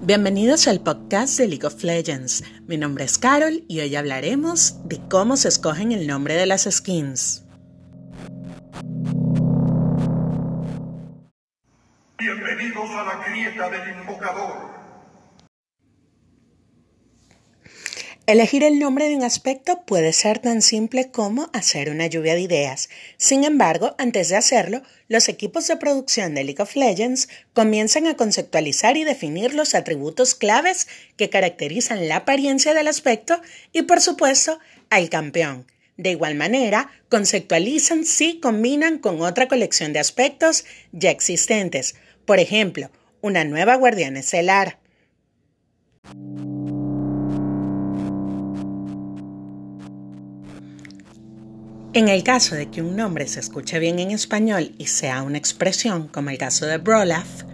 [0.00, 2.42] Bienvenidos al podcast de League of Legends.
[2.66, 6.68] Mi nombre es Carol y hoy hablaremos de cómo se escogen el nombre de las
[6.70, 7.44] skins.
[12.18, 14.77] Bienvenidos a la grieta del invocador.
[18.28, 22.42] Elegir el nombre de un aspecto puede ser tan simple como hacer una lluvia de
[22.42, 22.90] ideas.
[23.16, 28.18] Sin embargo, antes de hacerlo, los equipos de producción de League of Legends comienzan a
[28.18, 33.40] conceptualizar y definir los atributos claves que caracterizan la apariencia del aspecto
[33.72, 34.58] y, por supuesto,
[34.90, 35.66] al campeón.
[35.96, 41.94] De igual manera, conceptualizan si combinan con otra colección de aspectos ya existentes,
[42.26, 42.90] por ejemplo,
[43.22, 44.78] una nueva guardiana estelar.
[51.94, 55.38] En el caso de que un nombre se escuche bien en español y sea una
[55.38, 57.44] expresión, como el caso de Brolaf,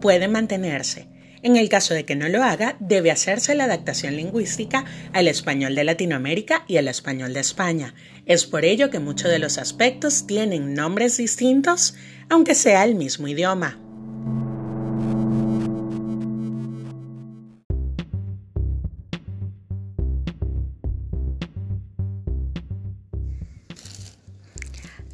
[0.00, 1.08] puede mantenerse.
[1.42, 5.74] En el caso de que no lo haga, debe hacerse la adaptación lingüística al español
[5.74, 7.94] de Latinoamérica y al español de España.
[8.24, 11.94] Es por ello que muchos de los aspectos tienen nombres distintos,
[12.30, 13.81] aunque sea el mismo idioma.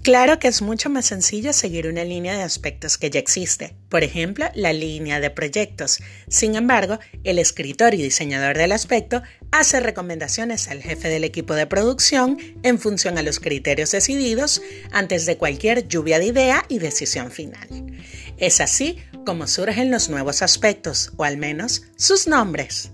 [0.09, 4.03] Claro que es mucho más sencillo seguir una línea de aspectos que ya existe, por
[4.03, 5.99] ejemplo, la línea de proyectos.
[6.29, 11.67] Sin embargo, el escritor y diseñador del aspecto hace recomendaciones al jefe del equipo de
[11.67, 17.31] producción en función a los criterios decididos antes de cualquier lluvia de idea y decisión
[17.31, 17.69] final.
[18.39, 22.93] Es así como surgen los nuevos aspectos, o al menos sus nombres.